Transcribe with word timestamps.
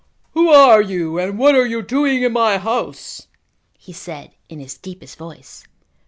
"Who 0.31 0.49
are 0.49 0.81
you 0.81 1.19
and 1.19 1.37
what 1.37 1.53
are 1.53 1.63
you 1.67 1.83
doing 1.83 2.23
in 2.23 2.33
my 2.33 2.57
house?" 2.57 3.27
he 3.77 3.93
said 3.93 4.31
in 4.49 4.59
his 4.59 4.75
deepest 4.75 5.15
voice. 5.15 5.63